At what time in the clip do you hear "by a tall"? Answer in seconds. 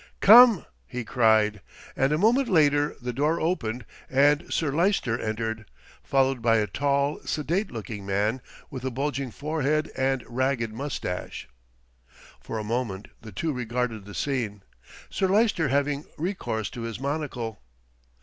6.41-7.19